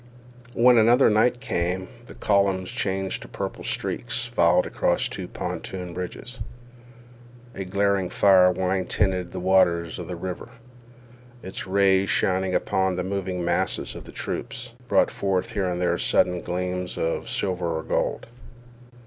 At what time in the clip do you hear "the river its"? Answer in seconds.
10.07-11.67